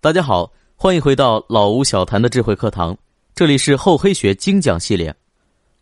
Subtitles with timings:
[0.00, 2.96] 大家好，欢迎回到老吴小谈的智慧课堂。
[3.34, 5.12] 这里是厚黑学精讲系列。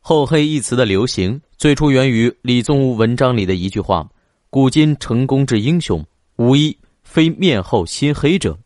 [0.00, 4.08] 厚黑一词的流行，最初源于李宗吾文章里的一句话
[4.48, 6.02] ：“古今成功之英雄，
[6.36, 8.56] 无一非面厚心黑者。”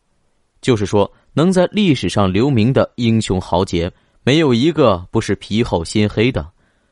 [0.61, 3.91] 就是说，能在历史上留名的英雄豪杰，
[4.23, 6.49] 没有一个不是皮厚心黑的。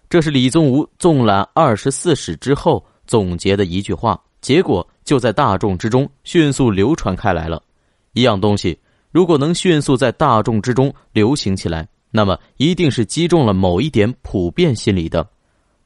[0.10, 7.64] 这是李宗吾纵览二十四史之后总结的一句话，结果就在大众之中迅速流传开来了。
[8.14, 8.78] 一样东西，
[9.12, 15.28] 如果能迅速在大众之中流行起来，那么一定是击中了某一点普遍心理的。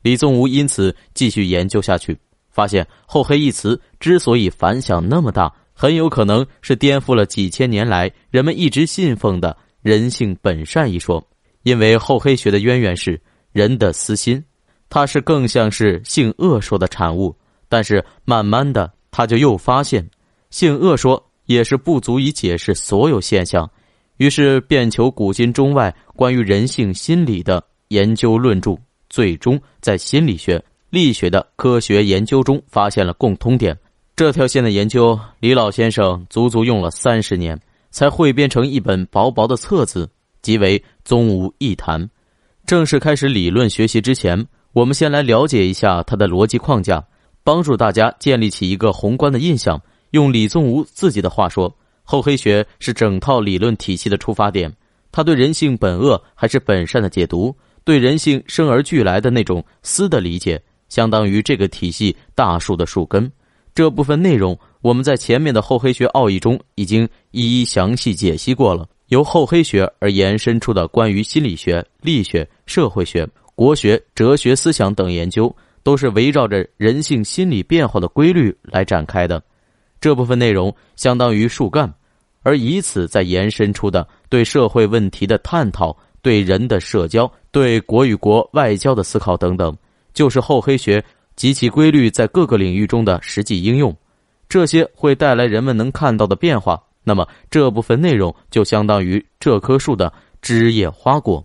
[0.02, 2.17] 李宗吾因此继续研究下去，
[2.49, 11.26] 发现“厚黑”一词之所以反响那么大，很有可能是颠覆了几千年来人们一直信奉的人性本善一说。
[11.63, 13.20] 因为厚黑学的渊源是
[13.53, 14.43] 人的私心，
[14.90, 17.34] 它是更像是性恶说的产物。
[17.70, 20.07] 但是慢慢的，他就又发现
[20.49, 21.31] 性恶说。
[21.45, 23.70] 也是不足以解释所有现象，
[24.17, 28.77] 于是便求古今中外关于人性心理的研究论著，
[29.09, 33.77] 最终在心理学、力学的科学研究中发现了共通点。
[34.15, 37.59] 这条线的研究，李老先生足足用了三十年，
[37.90, 40.09] 才汇编成一本薄薄的册子，
[40.41, 42.01] 即为《宗吾一谈》。
[42.65, 47.03] 正式开始理论学习之前，我们先来了解一下它的逻辑框架，
[47.43, 49.81] 帮助大家建立起一个宏观的印象。
[50.13, 54.71] 用李宗吾自己的话说，厚黑学是整套理论体系的出发点。
[55.11, 63.31] 他对人性本恶还是本善的解读，对人性生而俱来的那种私的理解，相当于这个体系大树的树根。
[63.73, 68.88] 这部分内容，我们在前面的厚黑学奥义中已经一一详细解析过了。
[69.07, 79.41] 由厚黑学而延伸出的关于心理学、力学、社会学、国学、哲学思想等研究，都是围绕着人性心理变化的规律来展开的。
[80.03, 81.90] 这部分内容相当于树干，
[82.41, 89.74] 而以此再延伸出的对社会问题的探讨、对人的社交、对国与国外交的思考等等，
[90.13, 91.02] 就是厚黑学
[91.38, 93.96] 及其规律在各个领域中的实际应用。
[94.50, 96.78] 这些会带来人们能看到的变化。
[97.06, 101.41] 那么这部分内容就相当于这棵树的枝叶花果。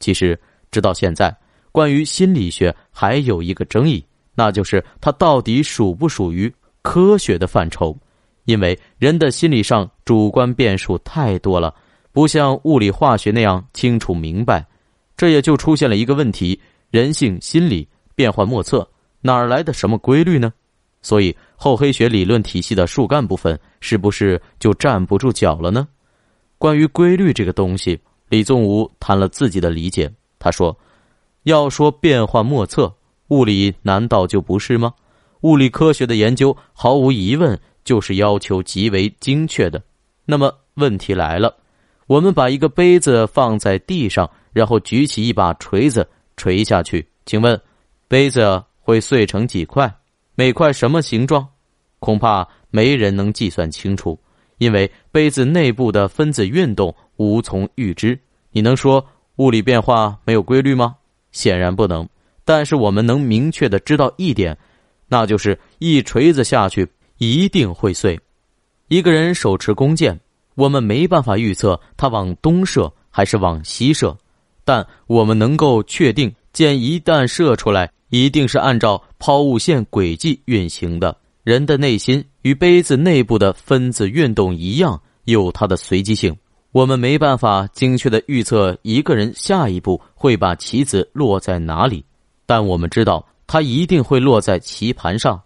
[0.00, 0.38] 其实，
[0.70, 1.34] 直到现在，
[1.72, 6.52] 关于心理学还有一个争议，那就是它到底属不属于。
[6.82, 7.96] 科学的范畴，
[8.44, 11.74] 因为人的心理上主观变数太多了，
[12.12, 14.66] 不像物理化学那样清楚明白，
[15.16, 16.60] 这也就出现了一个问题：
[16.90, 18.86] 人性心理变幻莫测，
[19.20, 20.52] 哪儿来的什么规律呢？
[21.00, 25.88] 所以厚黑学理论体系的树干部分是不是就站不住脚了呢？
[26.58, 30.08] 关于规律这个东西，李宗吾谈了自己的理解。
[30.38, 30.76] 他说
[31.42, 32.92] ：“要说变幻莫测，
[33.28, 34.92] 物理难道就不是吗？”
[35.42, 39.82] 物理科学的研究毫无疑问就是要求极为精确的。
[40.24, 41.54] 那么问题来了：
[42.06, 47.60] 我们把一个杯子放在地上，然后举起一把锤子锤下去，请问
[48.08, 49.92] 杯子会碎成几块？
[50.34, 51.46] 每块什么形状？
[51.98, 54.18] 恐怕没人能计算清楚，
[54.58, 58.18] 因为杯子内部的分子运动无从预知。
[58.50, 59.04] 你能说
[59.36, 60.94] 物理变化没有规律吗？
[61.32, 62.08] 显然不能。
[62.44, 64.56] 但是我们能明确的知道一点。
[65.12, 68.18] 那就是一锤子下去一定会碎。
[68.88, 70.18] 一个人手持弓箭，
[70.54, 74.16] 我们没办法预测他往东射还是往西射，
[74.64, 81.14] 但我们能够确定，箭一旦射出来，一定是按照抛物线轨迹运行的。
[81.44, 86.34] 人的内心与杯子内部的分子运动一样，有它的随机性。
[86.70, 92.02] 我们没办法精确的预测一个人下一步会把棋子落在哪里，
[92.46, 93.22] 但我们知道。
[93.52, 95.38] 它一定会落在棋盘上，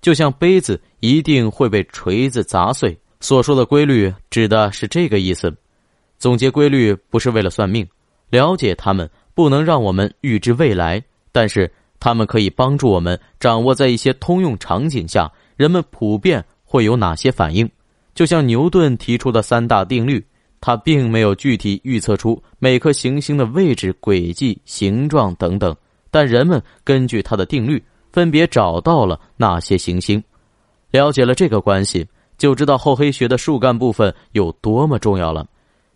[0.00, 2.98] 就像杯子一定会被锤子砸碎。
[3.20, 5.56] 所说的规律指的是这个意思。
[6.18, 7.86] 总结规律不是为了算命，
[8.30, 17.70] 了解它们不能让我们预知未来，但是它们可以帮助我们掌握在一些通用场景下，人们普遍会有哪些反应。
[18.12, 20.26] 就像牛顿提出的三大定律，
[20.60, 25.72] 他并没有具体预测出每颗行星的位置、轨迹、形状等等。
[26.12, 27.82] 但人们根据他的定律，
[28.12, 30.22] 分别找到了那些行星。
[30.90, 32.06] 了解了这个关系，
[32.36, 35.44] 就知道厚黑学的树干部分有多么重要了。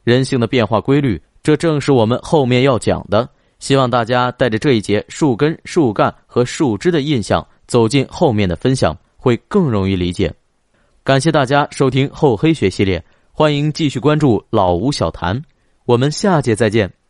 [0.03, 3.29] 人性的变化规律，这正是我们后面要讲的。
[3.59, 10.33] 希望大家带着这一节树根、树干和树枝的印象，走进后面的分享，会更容易理解。
[11.05, 15.43] 感谢大家收听厚黑学系列，欢迎继续关注老吴小谈，
[15.85, 17.06] 我们下节再见。